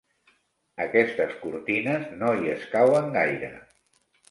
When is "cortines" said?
1.43-2.09